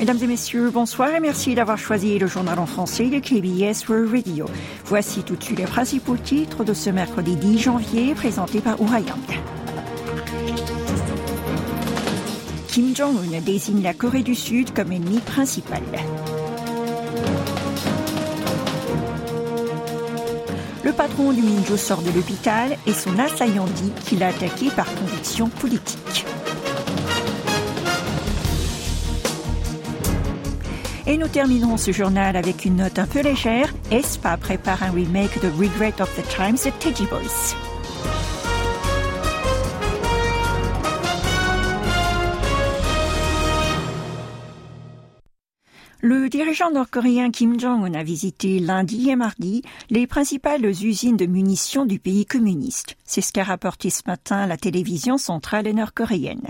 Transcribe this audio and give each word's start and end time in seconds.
Mesdames 0.00 0.22
et 0.22 0.26
messieurs, 0.26 0.70
bonsoir 0.70 1.14
et 1.14 1.20
merci 1.20 1.54
d'avoir 1.54 1.76
choisi 1.76 2.18
le 2.18 2.26
journal 2.26 2.58
en 2.58 2.64
français 2.64 3.10
de 3.10 3.18
KBS 3.18 3.86
World 3.86 4.10
Radio. 4.10 4.46
Voici 4.86 5.22
tout 5.22 5.36
de 5.36 5.44
suite 5.44 5.58
les 5.58 5.66
principaux 5.66 6.16
titres 6.16 6.64
de 6.64 6.72
ce 6.72 6.88
mercredi 6.88 7.36
10 7.36 7.58
janvier 7.58 8.14
présentés 8.14 8.62
par 8.62 8.80
Ourayang. 8.80 9.18
Kim 12.68 12.96
Jong-un 12.96 13.40
désigne 13.42 13.82
la 13.82 13.92
Corée 13.92 14.22
du 14.22 14.34
Sud 14.34 14.72
comme 14.72 14.90
ennemi 14.90 15.18
principal. 15.18 15.82
Le 20.82 20.92
patron 20.94 21.34
du 21.34 21.42
Minjo 21.42 21.76
sort 21.76 22.00
de 22.00 22.10
l'hôpital 22.10 22.74
et 22.86 22.94
son 22.94 23.18
assaillant 23.18 23.66
dit 23.66 23.92
qu'il 24.06 24.22
a 24.22 24.28
attaqué 24.28 24.70
par 24.74 24.86
conviction 24.94 25.50
politique. 25.50 26.24
Et 31.10 31.16
nous 31.16 31.26
terminerons 31.26 31.76
ce 31.76 31.90
journal 31.90 32.36
avec 32.36 32.64
une 32.64 32.76
note 32.76 33.00
un 33.00 33.04
peu 33.04 33.20
légère. 33.20 33.74
ESPA 33.90 34.36
prépare 34.36 34.84
un 34.84 34.92
remake 34.92 35.42
de 35.42 35.48
Regret 35.48 36.00
of 36.00 36.08
the 36.14 36.22
Times 36.28 36.58
de 36.64 36.70
Teddy 36.78 37.04
Boys. 37.06 37.56
Le 46.00 46.19
dirigeant 46.40 46.70
nord-coréen 46.70 47.30
Kim 47.30 47.60
Jong-un 47.60 47.92
a 47.92 48.02
visité 48.02 48.60
lundi 48.60 49.10
et 49.10 49.16
mardi 49.16 49.60
les 49.90 50.06
principales 50.06 50.64
usines 50.64 51.18
de 51.18 51.26
munitions 51.26 51.84
du 51.84 51.98
pays 51.98 52.24
communiste. 52.24 52.96
C'est 53.04 53.20
ce 53.20 53.30
qu'a 53.30 53.44
rapporté 53.44 53.90
ce 53.90 54.00
matin 54.06 54.46
la 54.46 54.56
télévision 54.56 55.18
centrale 55.18 55.68
nord-coréenne. 55.68 56.48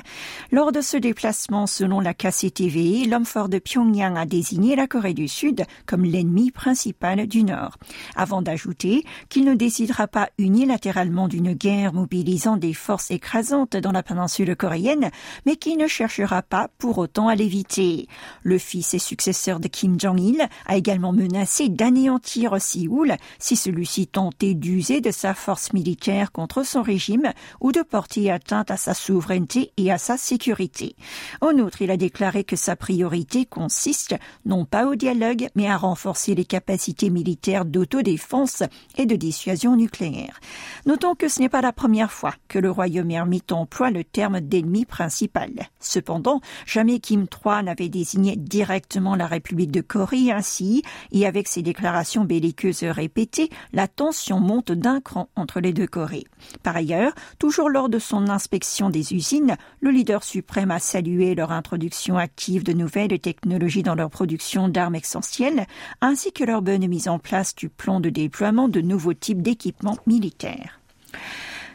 Lors 0.53 0.71
de 0.71 0.81
ce 0.81 0.97
déplacement, 0.97 1.67
selon 1.67 1.99
la 1.99 2.15
KCTV, 2.15 3.07
l'homme 3.07 3.25
fort 3.25 3.49
de 3.49 3.59
Pyongyang 3.59 4.17
a 4.17 4.27
désigné 4.27 4.77
la 4.77 4.87
Corée 4.87 5.13
du 5.13 5.27
Sud 5.27 5.65
comme 5.87 6.05
l'ennemi 6.05 6.53
principal 6.53 7.27
du 7.27 7.43
Nord, 7.43 7.77
avant 8.15 8.43
d'ajouter 8.43 9.03
qu'il 9.29 9.45
ne 9.45 9.55
décidera 9.55 10.07
pas 10.07 10.29
unilatéralement 10.39 11.27
d'une 11.27 11.55
guerre 11.55 11.95
mobilisant 11.95 12.59
des 12.59 12.75
forces 12.75 13.11
écrasantes 13.11 13.77
dans 13.77 13.91
la 13.91 14.05
péninsule 14.05 14.55
coréenne, 14.55 15.11
mais 15.47 15.57
qui 15.57 15.77
ne 15.77 15.89
cherchera 15.89 16.43
pas 16.43 16.69
pour 16.79 16.99
autant 16.99 17.27
à 17.27 17.35
l'éviter. 17.35 18.07
Le 18.45 18.59
fils 18.59 18.95
et 18.95 19.01
successeur 19.01 19.59
de 19.59 19.80
Jong-il 19.99 20.49
a 20.67 20.77
également 20.77 21.13
menacé 21.13 21.69
d'anéantir 21.69 22.61
Séoul 22.61 23.17
si 23.39 23.57
celui-ci 23.57 24.07
tentait 24.07 24.55
d'user 24.55 25.01
de 25.01 25.11
sa 25.11 25.35
force 25.35 25.73
militaire 25.73 26.33
contre 26.33 26.65
son 26.65 26.83
régime 26.83 27.33
ou 27.61 27.73
de 27.73 27.83
porter 27.83 28.31
atteinte 28.31 28.71
à 28.71 28.77
sa 28.77 28.95
souveraineté 28.95 29.73
et 29.77 29.91
à 29.91 29.99
sa 29.99 30.17
sécurité. 30.17 30.97
En 31.41 31.53
outre, 31.59 31.83
il 31.83 31.91
a 31.91 31.97
déclaré 31.97 32.45
que 32.45 32.57
sa 32.57 32.77
priorité 32.77 33.47
consiste 33.47 34.15
non 34.45 34.65
pas 34.65 34.87
au 34.87 34.95
dialogue, 34.95 35.49
mais 35.55 35.69
à 35.69 35.77
renforcer 35.77 36.35
les 36.35 36.45
capacités 36.45 37.11
militaires 37.11 37.65
d'autodéfense 37.65 38.63
et 38.97 39.07
de 39.07 39.17
dissuasion 39.17 39.77
nucléaire. 39.77 40.41
Notons 40.87 41.15
que 41.15 41.29
ce 41.29 41.41
n'est 41.41 41.49
pas 41.49 41.61
la 41.61 41.73
première 41.73 42.13
fois 42.13 42.35
que 42.49 42.59
le 42.59 42.71
Royaume-Uni 42.71 43.43
emploie 43.51 43.91
le 43.91 44.05
terme 44.05 44.41
d'ennemi 44.41 44.85
principal. 44.85 45.51
Cependant, 45.79 46.41
jamais 46.67 47.01
Kim 47.01 47.27
III 47.27 47.65
n'avait 47.65 47.89
désigné 47.89 48.37
directement 48.37 49.17
la 49.17 49.27
République 49.27 49.60
de 49.67 49.81
Corée 49.81 50.31
ainsi, 50.31 50.83
et 51.13 51.27
avec 51.27 51.49
ses 51.49 51.63
déclarations 51.63 52.25
belliqueuses 52.25 52.85
répétées, 52.85 53.51
la 53.73 53.89
tension 53.89 54.41
monte 54.41 54.73
d'un 54.73 55.01
cran 55.01 55.29
entre 55.37 55.61
les 55.61 55.73
deux 55.73 55.87
Corées. 55.87 56.27
Par 56.63 56.77
ailleurs, 56.77 57.13
toujours 57.39 57.71
lors 57.71 57.89
de 57.89 57.99
son 57.99 58.29
inspection 58.29 58.91
des 58.91 59.13
usines, 59.13 59.57
le 59.81 59.91
leader 59.91 60.25
suprême 60.25 60.71
a 60.71 60.79
salué 60.79 61.35
leur 61.35 61.53
introduction 61.53 62.17
active 62.17 62.63
de 62.63 62.73
nouvelles 62.73 63.19
technologies 63.19 63.83
dans 63.83 63.95
leur 63.95 64.11
production 64.11 64.69
d'armes 64.69 64.97
essentielles, 64.97 65.67
ainsi 66.01 66.33
que 66.33 66.45
leur 66.45 66.63
bonne 66.63 66.87
mise 66.87 67.09
en 67.09 67.19
place 67.19 67.55
du 67.55 67.69
plan 67.69 68.01
de 68.01 68.11
déploiement 68.11 68.69
de 68.69 68.81
nouveaux 68.81 69.15
types 69.15 69.43
d'équipements 69.43 69.99
militaires. 70.07 70.80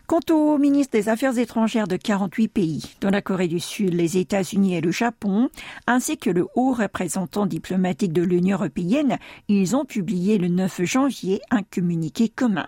Quant 0.08 0.20
au 0.30 0.60
ministre 0.60 0.92
des 0.92 1.10
Affaires 1.10 1.40
étrangères 1.40 1.88
de 1.88 1.98
48 1.98 2.48
pays, 2.48 2.96
dont 3.02 3.10
la 3.10 3.24
Corée 3.24 3.48
du 3.48 3.60
Sud, 3.60 3.96
les 3.96 4.20
États-Unis 4.20 4.76
et 4.76 4.82
le 4.82 4.92
Japon, 4.92 5.50
ainsi 5.88 6.20
que 6.20 6.30
le 6.30 6.48
haut 6.54 6.74
représentant 6.74 7.48
diplomatique 7.48 8.14
de 8.14 8.22
l'Union 8.22 8.58
européenne, 8.58 9.18
ils 9.48 9.76
ont 9.76 9.84
publié 9.84 10.38
le 10.38 10.48
9 10.48 10.84
janvier 10.84 11.42
un 11.50 11.64
communiqué 11.64 12.30
commun. 12.30 12.68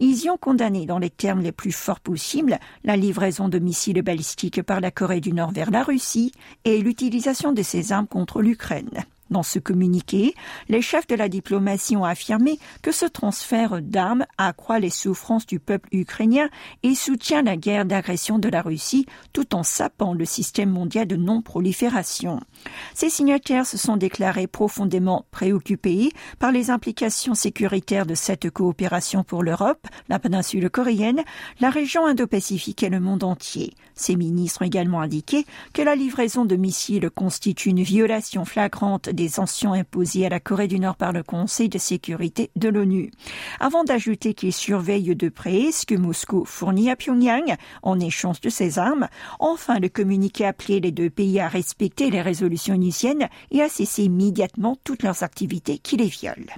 Ils 0.00 0.24
y 0.24 0.30
ont 0.30 0.38
condamné 0.38 0.86
dans 0.86 0.98
les 0.98 1.10
termes 1.10 1.42
les 1.42 1.52
plus 1.52 1.72
forts 1.72 2.00
possibles 2.00 2.58
la 2.84 2.96
livraison 2.96 3.50
de 3.50 3.58
missiles 3.58 4.00
balistiques 4.00 4.62
par 4.62 4.80
la 4.80 4.90
Corée 4.90 5.20
du 5.20 5.34
Nord 5.34 5.50
vers 5.52 5.70
la 5.70 5.82
Russie 5.82 6.32
et 6.64 6.80
l'utilisation 6.80 7.52
de 7.52 7.62
ces 7.62 7.92
armes 7.92 8.06
contre 8.06 8.40
l'Ukraine. 8.40 9.04
Dans 9.30 9.42
ce 9.42 9.58
communiqué, 9.58 10.34
les 10.68 10.80
chefs 10.80 11.06
de 11.06 11.14
la 11.14 11.28
diplomatie 11.28 11.96
ont 11.96 12.04
affirmé 12.04 12.58
que 12.82 12.92
ce 12.92 13.04
transfert 13.04 13.82
d'armes 13.82 14.24
accroît 14.38 14.78
les 14.78 14.90
souffrances 14.90 15.46
du 15.46 15.60
peuple 15.60 15.88
ukrainien 15.92 16.48
et 16.82 16.94
soutient 16.94 17.42
la 17.42 17.56
guerre 17.56 17.84
d'agression 17.84 18.38
de 18.38 18.48
la 18.48 18.62
Russie 18.62 19.06
tout 19.32 19.54
en 19.54 19.62
sapant 19.62 20.14
le 20.14 20.24
système 20.24 20.70
mondial 20.70 21.06
de 21.06 21.16
non-prolifération. 21.16 22.40
Ces 22.94 23.10
signataires 23.10 23.66
se 23.66 23.76
sont 23.76 23.96
déclarés 23.96 24.46
profondément 24.46 25.26
préoccupés 25.30 26.10
par 26.38 26.50
les 26.50 26.70
implications 26.70 27.34
sécuritaires 27.34 28.06
de 28.06 28.14
cette 28.14 28.50
coopération 28.50 29.24
pour 29.24 29.42
l'Europe, 29.42 29.86
la 30.08 30.18
péninsule 30.18 30.70
coréenne, 30.70 31.22
la 31.60 31.70
région 31.70 32.06
Indo-Pacifique 32.06 32.82
et 32.82 32.88
le 32.88 33.00
monde 33.00 33.24
entier. 33.24 33.74
Ces 33.94 34.16
ministres 34.16 34.62
ont 34.62 34.66
également 34.66 35.00
indiqué 35.00 35.44
que 35.74 35.82
la 35.82 35.94
livraison 35.94 36.44
de 36.44 36.56
missiles 36.56 37.10
constitue 37.14 37.70
une 37.70 37.82
violation 37.82 38.44
flagrante 38.44 39.08
des 39.18 39.28
sanctions 39.28 39.72
imposées 39.72 40.26
à 40.26 40.28
la 40.28 40.38
Corée 40.38 40.68
du 40.68 40.78
Nord 40.78 40.94
par 40.94 41.12
le 41.12 41.24
Conseil 41.24 41.68
de 41.68 41.78
sécurité 41.78 42.50
de 42.54 42.68
l'ONU. 42.68 43.10
Avant 43.58 43.82
d'ajouter 43.82 44.32
qu'il 44.32 44.52
surveille 44.52 45.16
de 45.16 45.28
près 45.28 45.72
ce 45.72 45.84
que 45.84 45.96
Moscou 45.96 46.44
fournit 46.44 46.88
à 46.88 46.94
Pyongyang 46.94 47.56
en 47.82 47.98
échange 47.98 48.40
de 48.40 48.48
ses 48.48 48.78
armes, 48.78 49.08
enfin 49.40 49.80
le 49.80 49.88
communiqué 49.88 50.46
appelait 50.46 50.78
les 50.78 50.92
deux 50.92 51.10
pays 51.10 51.40
à 51.40 51.48
respecter 51.48 52.10
les 52.10 52.22
résolutions 52.22 52.74
initiennes 52.74 53.28
et 53.50 53.60
à 53.60 53.68
cesser 53.68 54.04
immédiatement 54.04 54.76
toutes 54.84 55.02
leurs 55.02 55.24
activités 55.24 55.78
qui 55.78 55.96
les 55.96 56.06
violent. 56.06 56.54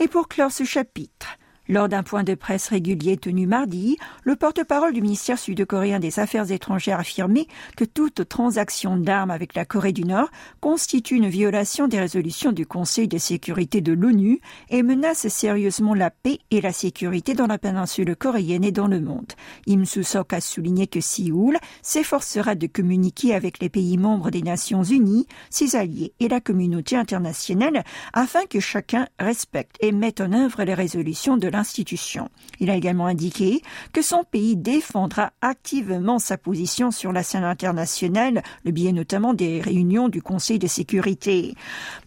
Et 0.00 0.08
pour 0.08 0.26
clore 0.26 0.50
ce 0.50 0.64
chapitre, 0.64 1.38
lors 1.72 1.88
d'un 1.88 2.02
point 2.02 2.22
de 2.22 2.34
presse 2.34 2.68
régulier 2.68 3.16
tenu 3.16 3.46
mardi, 3.46 3.96
le 4.24 4.36
porte-parole 4.36 4.92
du 4.92 5.00
ministère 5.00 5.38
sud-coréen 5.38 6.00
des 6.00 6.18
Affaires 6.18 6.52
étrangères 6.52 6.98
a 6.98 7.00
affirmé 7.00 7.48
que 7.76 7.84
toute 7.84 8.28
transaction 8.28 8.96
d'armes 8.96 9.30
avec 9.30 9.54
la 9.54 9.64
Corée 9.64 9.92
du 9.92 10.04
Nord 10.04 10.28
constitue 10.60 11.16
une 11.16 11.28
violation 11.28 11.88
des 11.88 11.98
résolutions 11.98 12.52
du 12.52 12.66
Conseil 12.66 13.08
de 13.08 13.16
sécurité 13.16 13.80
de 13.80 13.92
l'ONU 13.92 14.40
et 14.68 14.82
menace 14.82 15.28
sérieusement 15.28 15.94
la 15.94 16.10
paix 16.10 16.40
et 16.50 16.60
la 16.60 16.72
sécurité 16.72 17.32
dans 17.32 17.46
la 17.46 17.58
péninsule 17.58 18.16
coréenne 18.16 18.64
et 18.64 18.72
dans 18.72 18.86
le 18.86 19.00
monde. 19.00 19.32
Im 19.66 19.84
Soo-sok 19.86 20.34
a 20.34 20.40
souligné 20.42 20.86
que 20.86 21.00
Séoul 21.00 21.56
s'efforcera 21.80 22.54
de 22.54 22.66
communiquer 22.66 23.34
avec 23.34 23.60
les 23.60 23.70
pays 23.70 23.96
membres 23.96 24.30
des 24.30 24.42
Nations 24.42 24.82
Unies, 24.82 25.26
ses 25.48 25.74
alliés 25.76 26.12
et 26.20 26.28
la 26.28 26.40
communauté 26.40 26.96
internationale 26.96 27.82
afin 28.12 28.44
que 28.44 28.60
chacun 28.60 29.08
respecte 29.18 29.76
et 29.80 29.92
mette 29.92 30.20
en 30.20 30.32
œuvre 30.32 30.64
les 30.64 30.74
résolutions 30.74 31.38
de 31.38 31.48
l'institution. 31.62 32.28
Il 32.58 32.70
a 32.70 32.76
également 32.76 33.06
indiqué 33.06 33.62
que 33.92 34.02
son 34.02 34.24
pays 34.24 34.56
défendra 34.56 35.30
activement 35.40 36.18
sa 36.18 36.36
position 36.36 36.90
sur 36.90 37.12
la 37.12 37.22
scène 37.22 37.44
internationale, 37.44 38.42
le 38.64 38.72
biais 38.72 38.90
notamment 38.90 39.32
des 39.32 39.60
réunions 39.60 40.08
du 40.08 40.22
Conseil 40.22 40.58
de 40.58 40.66
sécurité. 40.66 41.54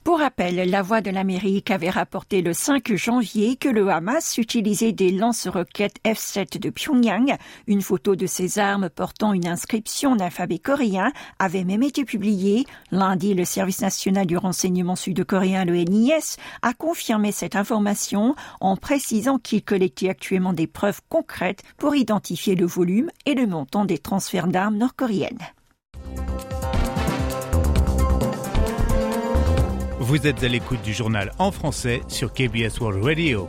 Pour 0.03 0.19
rappel, 0.19 0.69
la 0.69 0.81
Voix 0.81 0.99
de 0.99 1.09
l'Amérique 1.09 1.71
avait 1.71 1.89
rapporté 1.89 2.41
le 2.41 2.51
5 2.51 2.95
janvier 2.95 3.55
que 3.55 3.69
le 3.69 3.89
Hamas 3.89 4.37
utilisait 4.37 4.91
des 4.91 5.11
lance-roquettes 5.11 5.99
F-7 6.05 6.59
de 6.59 6.69
Pyongyang. 6.69 7.37
Une 7.67 7.81
photo 7.81 8.17
de 8.17 8.25
ces 8.25 8.59
armes 8.59 8.89
portant 8.89 9.31
une 9.31 9.47
inscription 9.47 10.17
d'alphabet 10.17 10.59
coréen 10.59 11.13
avait 11.39 11.63
même 11.63 11.83
été 11.83 12.03
publiée. 12.03 12.65
Lundi, 12.91 13.33
le 13.33 13.45
service 13.45 13.81
national 13.81 14.25
du 14.25 14.35
renseignement 14.35 14.97
sud-coréen, 14.97 15.63
le 15.63 15.75
NIS, 15.75 16.35
a 16.61 16.73
confirmé 16.73 17.31
cette 17.31 17.55
information 17.55 18.35
en 18.59 18.75
précisant 18.75 19.34
qui 19.37 19.61
collectait 19.61 20.09
actuellement 20.09 20.53
des 20.53 20.67
preuves 20.67 21.01
concrètes 21.09 21.63
pour 21.77 21.95
identifier 21.95 22.55
le 22.55 22.65
volume 22.65 23.09
et 23.25 23.33
le 23.33 23.47
montant 23.47 23.85
des 23.85 23.97
transferts 23.97 24.47
d'armes 24.47 24.77
nord-coréennes. 24.77 25.39
Vous 29.99 30.27
êtes 30.27 30.43
à 30.43 30.47
l'écoute 30.47 30.81
du 30.83 30.93
journal 30.93 31.31
en 31.39 31.51
français 31.51 32.01
sur 32.07 32.31
KBS 32.31 32.79
World 32.79 33.03
Radio. 33.03 33.47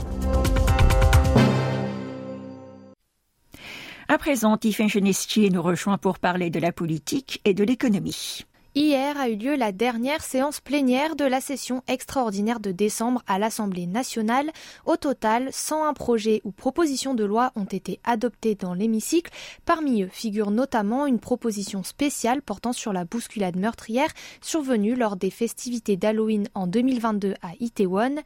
À 4.09 4.19
présent, 4.19 4.57
Tiffany 4.57 4.89
Genestier 4.89 5.51
nous 5.51 5.63
rejoint 5.63 5.99
pour 5.99 6.19
parler 6.19 6.49
de 6.49 6.61
la 6.61 6.73
politique 6.73 7.41
et 7.45 7.55
de 7.55 7.65
l'économie. 7.65 8.47
Hier 8.79 9.19
a 9.19 9.31
eu 9.31 9.37
lieu 9.37 9.57
la 9.57 9.73
dernière 9.73 10.23
séance 10.23 10.61
plénière 10.61 11.17
de 11.17 11.25
la 11.25 11.41
session 11.41 11.83
extraordinaire 11.89 12.61
de 12.61 12.73
décembre 12.73 13.23
à 13.27 13.39
l'Assemblée 13.39 13.87
nationale. 13.87 14.51
Au 14.85 14.99
total, 14.99 15.49
101 15.51 15.95
projets 15.95 16.43
ou 16.45 16.51
propositions 16.51 17.15
de 17.15 17.25
loi 17.25 17.53
ont 17.57 17.65
été 17.65 18.01
adoptés 18.05 18.55
dans 18.55 18.75
l'hémicycle. 18.75 19.33
Parmi 19.65 20.03
eux 20.03 20.11
figure 20.13 20.51
notamment 20.51 21.07
une 21.07 21.21
proposition 21.21 21.83
spéciale 21.85 22.43
portant 22.43 22.75
sur 22.75 22.93
la 22.93 23.07
bousculade 23.07 23.57
meurtrière 23.57 24.11
survenue 24.43 24.95
lors 24.95 25.17
des 25.17 25.31
festivités 25.31 25.97
d'Halloween 25.97 26.47
en 26.53 26.67
2022 26.67 27.33
à 27.41 27.53
Itaewon. 27.61 28.17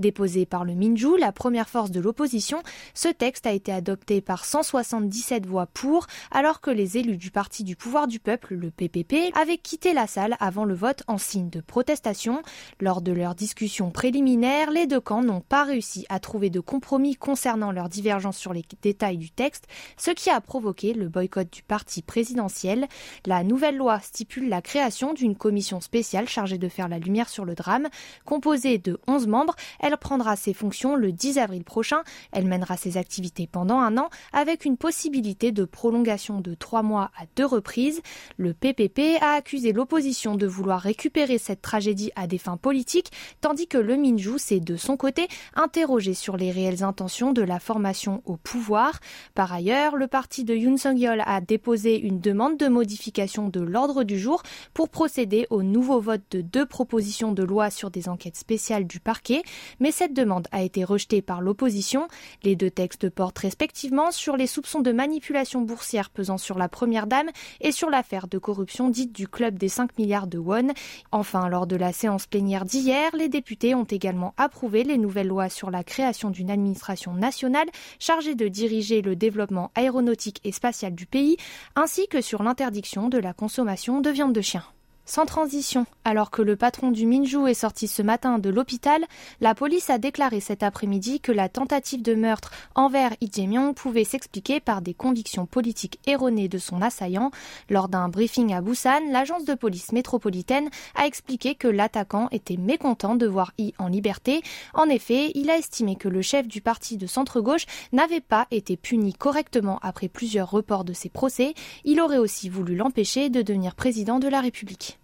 Déposé 0.00 0.44
par 0.44 0.64
le 0.64 0.74
Minju, 0.74 1.18
la 1.20 1.30
première 1.30 1.68
force 1.68 1.92
de 1.92 2.00
l'opposition, 2.00 2.64
ce 2.94 3.06
texte 3.06 3.46
a 3.46 3.52
été 3.52 3.70
adopté 3.70 4.20
par 4.20 4.44
177 4.44 5.46
voix 5.46 5.66
pour, 5.66 6.08
alors 6.32 6.60
que 6.60 6.72
les 6.72 6.98
élus 6.98 7.16
du 7.16 7.30
Parti 7.30 7.62
du 7.62 7.76
pouvoir 7.76 8.08
du 8.08 8.18
peuple, 8.18 8.54
le 8.56 8.72
PPP, 8.72 9.32
avaient 9.36 9.56
quitté 9.56 9.92
la 9.92 9.99
salle 10.06 10.36
avant 10.40 10.64
le 10.64 10.74
vote 10.74 11.02
en 11.06 11.18
signe 11.18 11.50
de 11.50 11.60
protestation. 11.60 12.42
Lors 12.80 13.02
de 13.02 13.12
leur 13.12 13.34
discussion 13.34 13.90
préliminaire, 13.90 14.70
les 14.70 14.86
deux 14.86 15.00
camps 15.00 15.22
n'ont 15.22 15.40
pas 15.40 15.64
réussi 15.64 16.06
à 16.08 16.18
trouver 16.18 16.50
de 16.50 16.60
compromis 16.60 17.16
concernant 17.16 17.72
leur 17.72 17.88
divergence 17.88 18.36
sur 18.36 18.52
les 18.52 18.64
détails 18.82 19.18
du 19.18 19.30
texte, 19.30 19.66
ce 19.96 20.10
qui 20.10 20.30
a 20.30 20.40
provoqué 20.40 20.94
le 20.94 21.08
boycott 21.08 21.50
du 21.52 21.62
parti 21.62 22.02
présidentiel. 22.02 22.88
La 23.26 23.44
nouvelle 23.44 23.76
loi 23.76 24.00
stipule 24.00 24.48
la 24.48 24.62
création 24.62 25.12
d'une 25.12 25.36
commission 25.36 25.80
spéciale 25.80 26.28
chargée 26.28 26.58
de 26.58 26.68
faire 26.68 26.88
la 26.88 26.98
lumière 26.98 27.28
sur 27.28 27.44
le 27.44 27.54
drame. 27.54 27.88
Composée 28.24 28.78
de 28.78 28.98
11 29.06 29.26
membres, 29.26 29.56
elle 29.80 29.96
prendra 29.96 30.36
ses 30.36 30.54
fonctions 30.54 30.96
le 30.96 31.12
10 31.12 31.38
avril 31.38 31.64
prochain. 31.64 32.02
Elle 32.32 32.46
mènera 32.46 32.76
ses 32.76 32.96
activités 32.96 33.46
pendant 33.46 33.78
un 33.78 33.98
an 33.98 34.08
avec 34.32 34.64
une 34.64 34.76
possibilité 34.76 35.52
de 35.52 35.64
prolongation 35.64 36.40
de 36.40 36.54
trois 36.54 36.82
mois 36.82 37.10
à 37.18 37.24
deux 37.36 37.46
reprises. 37.46 38.00
Le 38.36 38.54
PPP 38.54 39.20
a 39.20 39.34
accusé 39.34 39.72
l'opposition 39.72 39.89
de 39.90 40.46
vouloir 40.46 40.80
récupérer 40.80 41.38
cette 41.38 41.62
tragédie 41.62 42.12
à 42.14 42.28
des 42.28 42.38
fins 42.38 42.56
politiques, 42.56 43.10
tandis 43.40 43.66
que 43.66 43.76
le 43.76 43.96
Minju 43.96 44.38
s'est 44.38 44.60
de 44.60 44.76
son 44.76 44.96
côté 44.96 45.26
interrogé 45.54 46.14
sur 46.14 46.36
les 46.36 46.52
réelles 46.52 46.84
intentions 46.84 47.32
de 47.32 47.42
la 47.42 47.58
formation 47.58 48.22
au 48.24 48.36
pouvoir. 48.36 49.00
Par 49.34 49.52
ailleurs, 49.52 49.96
le 49.96 50.06
parti 50.06 50.44
de 50.44 50.54
Yoon 50.54 50.76
Sung-yeol 50.76 51.22
a 51.26 51.40
déposé 51.40 51.98
une 51.98 52.20
demande 52.20 52.56
de 52.56 52.68
modification 52.68 53.48
de 53.48 53.60
l'ordre 53.60 54.04
du 54.04 54.18
jour 54.18 54.42
pour 54.74 54.90
procéder 54.90 55.48
au 55.50 55.64
nouveau 55.64 56.00
vote 56.00 56.22
de 56.30 56.40
deux 56.40 56.66
propositions 56.66 57.32
de 57.32 57.42
loi 57.42 57.70
sur 57.70 57.90
des 57.90 58.08
enquêtes 58.08 58.36
spéciales 58.36 58.86
du 58.86 59.00
parquet, 59.00 59.42
mais 59.80 59.90
cette 59.90 60.14
demande 60.14 60.46
a 60.52 60.62
été 60.62 60.84
rejetée 60.84 61.20
par 61.20 61.40
l'opposition. 61.40 62.06
Les 62.44 62.54
deux 62.54 62.70
textes 62.70 63.10
portent 63.10 63.38
respectivement 63.38 64.12
sur 64.12 64.36
les 64.36 64.46
soupçons 64.46 64.80
de 64.80 64.92
manipulation 64.92 65.62
boursière 65.62 66.10
pesant 66.10 66.38
sur 66.38 66.58
la 66.58 66.68
première 66.68 67.08
dame 67.08 67.30
et 67.60 67.72
sur 67.72 67.90
l'affaire 67.90 68.28
de 68.28 68.38
corruption 68.38 68.88
dite 68.88 69.12
du 69.12 69.26
club 69.26 69.58
des 69.58 69.68
5 69.80 69.96
milliards 69.98 70.26
de 70.26 70.36
won. 70.36 70.68
Enfin, 71.10 71.48
lors 71.48 71.66
de 71.66 71.74
la 71.74 71.94
séance 71.94 72.26
plénière 72.26 72.66
d'hier, 72.66 73.10
les 73.16 73.30
députés 73.30 73.74
ont 73.74 73.84
également 73.84 74.34
approuvé 74.36 74.84
les 74.84 74.98
nouvelles 74.98 75.28
lois 75.28 75.48
sur 75.48 75.70
la 75.70 75.84
création 75.84 76.28
d'une 76.28 76.50
administration 76.50 77.14
nationale 77.14 77.68
chargée 77.98 78.34
de 78.34 78.48
diriger 78.48 79.00
le 79.00 79.16
développement 79.16 79.70
aéronautique 79.74 80.40
et 80.44 80.52
spatial 80.52 80.94
du 80.94 81.06
pays, 81.06 81.38
ainsi 81.76 82.08
que 82.08 82.20
sur 82.20 82.42
l'interdiction 82.42 83.08
de 83.08 83.16
la 83.16 83.32
consommation 83.32 84.02
de 84.02 84.10
viande 84.10 84.34
de 84.34 84.42
chien. 84.42 84.64
Sans 85.10 85.26
transition, 85.26 85.86
alors 86.04 86.30
que 86.30 86.40
le 86.40 86.54
patron 86.54 86.92
du 86.92 87.04
Minju 87.04 87.48
est 87.48 87.54
sorti 87.54 87.88
ce 87.88 88.00
matin 88.00 88.38
de 88.38 88.48
l'hôpital, 88.48 89.04
la 89.40 89.56
police 89.56 89.90
a 89.90 89.98
déclaré 89.98 90.38
cet 90.38 90.62
après-midi 90.62 91.18
que 91.18 91.32
la 91.32 91.48
tentative 91.48 92.00
de 92.00 92.14
meurtre 92.14 92.52
envers 92.76 93.10
Lee 93.20 93.48
pouvait 93.74 94.04
s'expliquer 94.04 94.60
par 94.60 94.82
des 94.82 94.94
convictions 94.94 95.46
politiques 95.46 95.98
erronées 96.06 96.46
de 96.46 96.58
son 96.58 96.80
assaillant. 96.80 97.32
Lors 97.70 97.88
d'un 97.88 98.08
briefing 98.08 98.54
à 98.54 98.60
Busan, 98.60 99.10
l'agence 99.10 99.44
de 99.44 99.54
police 99.54 99.90
métropolitaine 99.90 100.70
a 100.94 101.06
expliqué 101.06 101.56
que 101.56 101.66
l'attaquant 101.66 102.28
était 102.30 102.56
mécontent 102.56 103.16
de 103.16 103.26
voir 103.26 103.52
Yi 103.58 103.74
en 103.80 103.88
liberté. 103.88 104.42
En 104.74 104.88
effet, 104.88 105.32
il 105.34 105.50
a 105.50 105.58
estimé 105.58 105.96
que 105.96 106.08
le 106.08 106.22
chef 106.22 106.46
du 106.46 106.60
parti 106.60 106.96
de 106.96 107.08
centre-gauche 107.08 107.66
n'avait 107.90 108.20
pas 108.20 108.46
été 108.52 108.76
puni 108.76 109.12
correctement 109.12 109.80
après 109.82 110.06
plusieurs 110.06 110.52
reports 110.52 110.84
de 110.84 110.92
ses 110.92 111.08
procès. 111.08 111.54
Il 111.82 112.00
aurait 112.00 112.18
aussi 112.18 112.48
voulu 112.48 112.76
l'empêcher 112.76 113.28
de 113.28 113.42
devenir 113.42 113.74
président 113.74 114.20
de 114.20 114.28
la 114.28 114.40
République. 114.40 114.99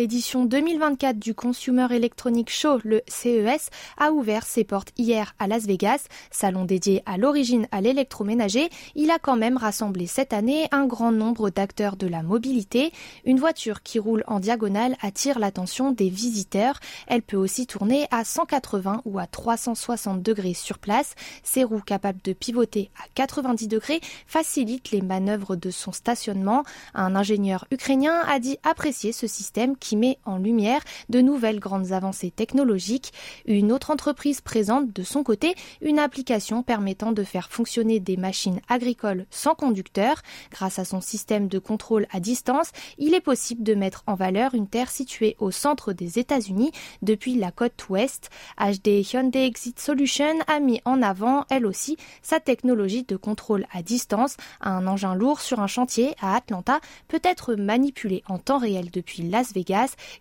L'édition 0.00 0.46
2024 0.46 1.18
du 1.18 1.34
Consumer 1.34 1.86
Electronic 1.90 2.48
Show, 2.48 2.78
le 2.84 3.02
CES, 3.06 3.68
a 3.98 4.12
ouvert 4.12 4.46
ses 4.46 4.64
portes 4.64 4.92
hier 4.96 5.34
à 5.38 5.46
Las 5.46 5.66
Vegas. 5.66 6.06
Salon 6.30 6.64
dédié 6.64 7.02
à 7.04 7.18
l'origine 7.18 7.68
à 7.70 7.82
l'électroménager, 7.82 8.70
il 8.94 9.10
a 9.10 9.18
quand 9.18 9.36
même 9.36 9.58
rassemblé 9.58 10.06
cette 10.06 10.32
année 10.32 10.68
un 10.72 10.86
grand 10.86 11.12
nombre 11.12 11.50
d'acteurs 11.50 11.96
de 11.96 12.06
la 12.06 12.22
mobilité. 12.22 12.92
Une 13.26 13.38
voiture 13.38 13.82
qui 13.82 13.98
roule 13.98 14.24
en 14.26 14.40
diagonale 14.40 14.96
attire 15.02 15.38
l'attention 15.38 15.90
des 15.90 16.08
visiteurs. 16.08 16.80
Elle 17.06 17.20
peut 17.20 17.36
aussi 17.36 17.66
tourner 17.66 18.06
à 18.10 18.24
180 18.24 19.02
ou 19.04 19.18
à 19.18 19.26
360 19.26 20.22
degrés 20.22 20.54
sur 20.54 20.78
place. 20.78 21.14
Ses 21.42 21.62
roues 21.62 21.82
capables 21.82 22.22
de 22.24 22.32
pivoter 22.32 22.88
à 22.96 23.04
90 23.16 23.68
degrés 23.68 24.00
facilitent 24.26 24.92
les 24.92 25.02
manœuvres 25.02 25.56
de 25.56 25.70
son 25.70 25.92
stationnement. 25.92 26.64
Un 26.94 27.14
ingénieur 27.16 27.66
ukrainien 27.70 28.18
a 28.26 28.38
dit 28.38 28.56
apprécier 28.62 29.12
ce 29.12 29.26
système 29.26 29.76
qui 29.76 29.89
met 29.96 30.18
en 30.24 30.38
lumière 30.38 30.82
de 31.08 31.20
nouvelles 31.20 31.60
grandes 31.60 31.92
avancées 31.92 32.30
technologiques. 32.30 33.12
Une 33.46 33.72
autre 33.72 33.90
entreprise 33.90 34.40
présente 34.40 34.92
de 34.92 35.02
son 35.02 35.22
côté 35.22 35.54
une 35.80 35.98
application 35.98 36.62
permettant 36.62 37.12
de 37.12 37.24
faire 37.24 37.50
fonctionner 37.50 38.00
des 38.00 38.16
machines 38.16 38.60
agricoles 38.68 39.26
sans 39.30 39.54
conducteur. 39.54 40.22
Grâce 40.50 40.78
à 40.78 40.84
son 40.84 41.00
système 41.00 41.48
de 41.48 41.58
contrôle 41.58 42.06
à 42.10 42.20
distance, 42.20 42.70
il 42.98 43.14
est 43.14 43.20
possible 43.20 43.62
de 43.62 43.74
mettre 43.74 44.02
en 44.06 44.14
valeur 44.14 44.54
une 44.54 44.68
terre 44.68 44.90
située 44.90 45.36
au 45.38 45.50
centre 45.50 45.92
des 45.92 46.18
États-Unis 46.18 46.72
depuis 47.02 47.34
la 47.34 47.50
côte 47.50 47.88
ouest. 47.88 48.30
HD 48.58 49.02
Hyundai 49.12 49.44
Exit 49.46 49.78
Solution 49.78 50.38
a 50.46 50.60
mis 50.60 50.80
en 50.84 51.02
avant, 51.02 51.44
elle 51.50 51.66
aussi, 51.66 51.96
sa 52.22 52.40
technologie 52.40 53.04
de 53.04 53.16
contrôle 53.16 53.66
à 53.72 53.82
distance. 53.82 54.36
Un 54.60 54.86
engin 54.86 55.14
lourd 55.14 55.40
sur 55.40 55.60
un 55.60 55.66
chantier 55.66 56.14
à 56.20 56.36
Atlanta 56.36 56.80
peut 57.08 57.20
être 57.22 57.54
manipulé 57.54 58.22
en 58.28 58.38
temps 58.38 58.58
réel 58.58 58.90
depuis 58.90 59.22
Las 59.22 59.52
Vegas 59.52 59.69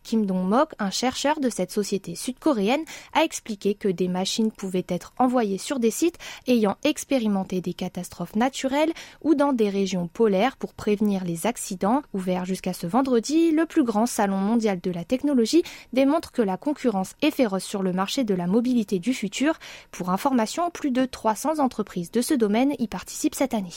Kim 0.04 0.26
Dong-mok, 0.26 0.74
un 0.80 0.90
chercheur 0.90 1.40
de 1.40 1.50
cette 1.50 1.72
société 1.72 2.16
sud-coréenne, 2.16 2.84
a 3.14 3.24
expliqué 3.24 3.74
que 3.74 3.88
des 3.88 4.08
machines 4.08 4.52
pouvaient 4.52 4.86
être 4.88 5.14
envoyées 5.18 5.58
sur 5.58 5.80
des 5.80 5.92
sites 5.92 6.18
ayant 6.48 6.78
expérimenté 6.84 7.62
des 7.62 7.74
catastrophes 7.74 8.36
naturelles 8.36 8.94
ou 9.22 9.36
dans 9.36 9.54
des 9.54 9.70
régions 9.70 10.08
polaires 10.08 10.58
pour 10.58 10.74
prévenir 10.74 11.24
les 11.24 11.48
accidents. 11.48 12.02
Ouvert 12.14 12.46
jusqu'à 12.46 12.74
ce 12.74 12.88
vendredi, 12.88 13.52
le 13.52 13.66
plus 13.66 13.84
grand 13.84 14.06
salon 14.06 14.38
mondial 14.38 14.80
de 14.82 14.92
la 14.92 15.04
technologie 15.04 15.64
démontre 15.94 16.32
que 16.32 16.42
la 16.42 16.58
concurrence 16.58 17.16
est 17.22 17.32
féroce 17.32 17.64
sur 17.64 17.84
le 17.84 17.94
marché 17.94 18.24
de 18.24 18.34
la 18.34 18.48
mobilité 18.48 19.00
du 19.00 19.14
futur. 19.14 19.56
Pour 19.92 20.10
information, 20.10 20.70
plus 20.70 20.92
de 20.92 21.06
300 21.06 21.60
entreprises 21.60 22.12
de 22.12 22.22
ce 22.22 22.34
domaine 22.34 22.74
y 22.80 22.88
participent 22.88 23.36
cette 23.36 23.54
année. 23.54 23.74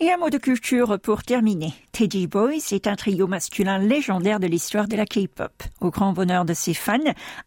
Et 0.00 0.12
un 0.12 0.16
mot 0.16 0.30
de 0.30 0.38
culture 0.38 1.00
pour 1.00 1.24
terminer. 1.24 1.74
Teddy 1.98 2.28
Boys 2.28 2.70
est 2.70 2.86
un 2.86 2.94
trio 2.94 3.26
masculin 3.26 3.78
légendaire 3.78 4.38
de 4.38 4.46
l'histoire 4.46 4.86
de 4.86 4.94
la 4.94 5.04
K-pop. 5.04 5.50
Au 5.80 5.90
grand 5.90 6.12
bonheur 6.12 6.44
de 6.44 6.54
ses 6.54 6.72
fans, 6.72 6.98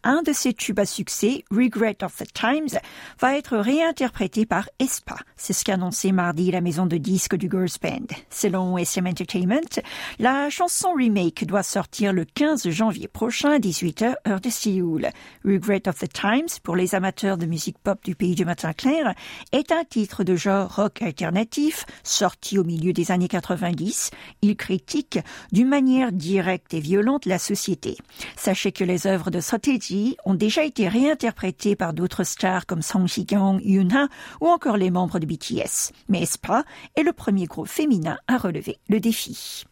un 0.04 0.20
de 0.20 0.34
ses 0.34 0.52
tubes 0.52 0.78
à 0.78 0.84
succès, 0.84 1.42
Regret 1.50 1.96
of 2.02 2.18
the 2.18 2.30
Times, 2.34 2.78
va 3.18 3.38
être 3.38 3.56
réinterprété 3.56 4.44
par 4.44 4.68
Espa. 4.78 5.16
C'est 5.38 5.54
ce 5.54 5.64
qu'a 5.64 5.72
annoncé 5.72 6.12
mardi 6.12 6.50
la 6.50 6.60
maison 6.60 6.84
de 6.84 6.98
disques 6.98 7.36
du 7.36 7.48
Girls 7.50 7.78
Band. 7.82 8.14
Selon 8.28 8.76
SM 8.76 9.06
Entertainment, 9.06 9.80
la 10.18 10.50
chanson 10.50 10.92
remake 10.92 11.46
doit 11.46 11.62
sortir 11.62 12.12
le 12.12 12.26
15 12.26 12.68
janvier 12.68 13.08
prochain 13.08 13.52
à 13.52 13.58
18h 13.58 14.16
heure 14.28 14.40
de 14.42 14.50
Séoul. 14.50 15.08
Regret 15.46 15.88
of 15.88 15.98
the 15.98 16.12
Times, 16.12 16.58
pour 16.62 16.76
les 16.76 16.94
amateurs 16.94 17.38
de 17.38 17.46
musique 17.46 17.78
pop 17.78 18.04
du 18.04 18.14
pays 18.14 18.34
du 18.34 18.44
matin 18.44 18.74
clair, 18.74 19.14
est 19.52 19.72
un 19.72 19.84
titre 19.84 20.24
de 20.24 20.36
genre 20.36 20.76
rock 20.76 21.00
alternatif 21.00 21.86
sorti 22.02 22.58
au 22.58 22.64
milieu 22.64 22.92
des 22.92 23.12
années 23.12 23.28
90 23.28 24.10
il 24.42 24.56
critique 24.56 25.20
d'une 25.52 25.68
manière 25.68 26.10
directe 26.10 26.74
et 26.74 26.80
violente 26.80 27.26
la 27.26 27.38
société. 27.38 27.96
Sachez 28.36 28.72
que 28.72 28.82
les 28.82 29.06
œuvres 29.06 29.30
de 29.30 29.40
Soteji 29.40 30.16
ont 30.24 30.34
déjà 30.34 30.64
été 30.64 30.88
réinterprétées 30.88 31.76
par 31.76 31.92
d'autres 31.92 32.24
stars 32.24 32.66
comme 32.66 32.82
Song 32.82 33.06
Hye-kyung, 33.06 33.60
Yoon-ha 33.62 34.08
ou 34.40 34.48
encore 34.48 34.76
les 34.76 34.90
membres 34.90 35.20
de 35.20 35.26
BTS. 35.26 35.92
Mais 36.08 36.22
Espa 36.22 36.64
est 36.96 37.04
le 37.04 37.12
premier 37.12 37.46
groupe 37.46 37.68
féminin 37.68 38.18
à 38.26 38.36
relever 38.36 38.78
le 38.88 38.98
défi. 38.98 39.64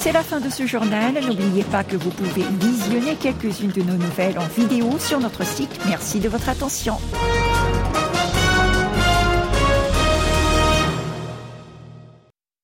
C'est 0.00 0.12
la 0.12 0.24
fin 0.24 0.40
de 0.40 0.50
ce 0.50 0.66
journal. 0.66 1.14
N'oubliez 1.24 1.62
pas 1.64 1.84
que 1.84 1.94
vous 1.94 2.10
pouvez 2.10 2.44
visionner 2.58 3.14
quelques-unes 3.14 3.72
de 3.72 3.82
nos 3.82 3.96
nouvelles 3.96 4.38
en 4.38 4.46
vidéo 4.46 4.98
sur 4.98 5.20
notre 5.20 5.44
site. 5.44 5.78
Merci 5.86 6.18
de 6.18 6.28
votre 6.28 6.48
attention. 6.48 6.98